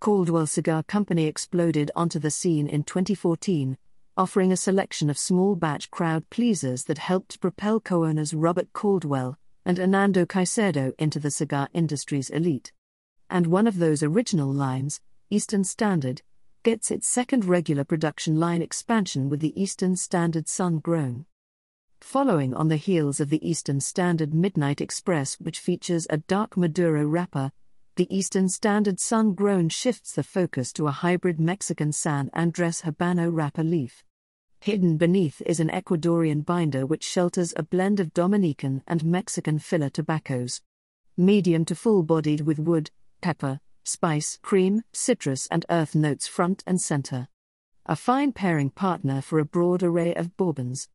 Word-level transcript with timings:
Caldwell 0.00 0.46
Cigar 0.46 0.84
Company 0.84 1.26
exploded 1.26 1.90
onto 1.96 2.20
the 2.20 2.30
scene 2.30 2.68
in 2.68 2.84
2014, 2.84 3.76
offering 4.16 4.52
a 4.52 4.56
selection 4.56 5.10
of 5.10 5.18
small 5.18 5.56
batch 5.56 5.90
crowd 5.90 6.30
pleasers 6.30 6.84
that 6.84 6.98
helped 6.98 7.40
propel 7.40 7.80
co 7.80 8.04
owners 8.04 8.32
Robert 8.32 8.72
Caldwell 8.72 9.36
and 9.64 9.76
Hernando 9.76 10.24
Caicedo 10.24 10.92
into 11.00 11.18
the 11.18 11.32
cigar 11.32 11.68
industry's 11.72 12.30
elite. 12.30 12.72
And 13.28 13.48
one 13.48 13.66
of 13.66 13.78
those 13.78 14.02
original 14.02 14.52
lines, 14.52 15.00
Eastern 15.30 15.64
Standard, 15.64 16.22
gets 16.62 16.90
its 16.92 17.08
second 17.08 17.44
regular 17.44 17.84
production 17.84 18.38
line 18.38 18.62
expansion 18.62 19.28
with 19.28 19.40
the 19.40 19.60
Eastern 19.60 19.96
Standard 19.96 20.48
Sun 20.48 20.78
Grown. 20.78 21.26
Following 22.00 22.54
on 22.54 22.68
the 22.68 22.76
heels 22.76 23.18
of 23.18 23.30
the 23.30 23.46
Eastern 23.48 23.80
Standard 23.80 24.32
Midnight 24.32 24.80
Express, 24.80 25.34
which 25.40 25.58
features 25.58 26.06
a 26.08 26.18
dark 26.18 26.56
Maduro 26.56 27.04
wrapper, 27.04 27.50
the 27.98 28.16
Eastern 28.16 28.48
Standard 28.48 29.00
Sun 29.00 29.34
Grown 29.34 29.68
shifts 29.68 30.12
the 30.12 30.22
focus 30.22 30.72
to 30.74 30.86
a 30.86 30.92
hybrid 30.92 31.40
Mexican 31.40 31.90
San 31.90 32.30
Andres 32.32 32.82
Habano 32.82 33.28
wrapper 33.28 33.64
leaf. 33.64 34.04
Hidden 34.60 34.98
beneath 34.98 35.42
is 35.44 35.58
an 35.58 35.68
Ecuadorian 35.70 36.46
binder 36.46 36.86
which 36.86 37.02
shelters 37.02 37.52
a 37.56 37.64
blend 37.64 37.98
of 37.98 38.14
Dominican 38.14 38.84
and 38.86 39.04
Mexican 39.04 39.58
filler 39.58 39.90
tobaccos. 39.90 40.60
Medium 41.16 41.64
to 41.64 41.74
full 41.74 42.04
bodied 42.04 42.42
with 42.42 42.60
wood, 42.60 42.92
pepper, 43.20 43.58
spice, 43.82 44.38
cream, 44.42 44.84
citrus, 44.92 45.48
and 45.50 45.66
earth 45.68 45.96
notes 45.96 46.28
front 46.28 46.62
and 46.68 46.80
center. 46.80 47.26
A 47.86 47.96
fine 47.96 48.30
pairing 48.30 48.70
partner 48.70 49.20
for 49.20 49.40
a 49.40 49.44
broad 49.44 49.82
array 49.82 50.14
of 50.14 50.36
bourbons. 50.36 50.88